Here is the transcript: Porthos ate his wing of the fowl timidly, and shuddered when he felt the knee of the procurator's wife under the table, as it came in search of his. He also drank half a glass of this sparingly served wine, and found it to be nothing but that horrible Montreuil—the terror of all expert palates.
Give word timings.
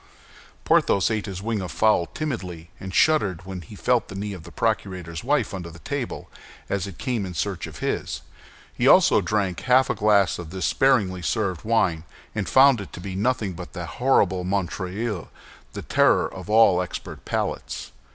Porthos 0.65 1.11
ate 1.11 1.27
his 1.27 1.43
wing 1.43 1.61
of 1.61 1.69
the 1.71 1.77
fowl 1.77 2.07
timidly, 2.07 2.71
and 2.79 2.91
shuddered 2.91 3.45
when 3.45 3.61
he 3.61 3.75
felt 3.75 4.07
the 4.07 4.15
knee 4.15 4.33
of 4.33 4.41
the 4.41 4.51
procurator's 4.51 5.23
wife 5.23 5.53
under 5.53 5.69
the 5.69 5.77
table, 5.77 6.27
as 6.69 6.87
it 6.87 6.97
came 6.97 7.23
in 7.23 7.35
search 7.35 7.67
of 7.67 7.77
his. 7.85 8.21
He 8.73 8.87
also 8.87 9.21
drank 9.21 9.59
half 9.59 9.91
a 9.91 9.93
glass 9.93 10.39
of 10.39 10.49
this 10.49 10.65
sparingly 10.65 11.21
served 11.21 11.63
wine, 11.63 12.03
and 12.33 12.49
found 12.49 12.81
it 12.81 12.91
to 12.93 12.99
be 12.99 13.13
nothing 13.15 13.53
but 13.53 13.73
that 13.73 14.01
horrible 14.01 14.43
Montreuil—the 14.43 15.81
terror 15.83 16.27
of 16.33 16.49
all 16.49 16.81
expert 16.81 17.23
palates. 17.23 17.91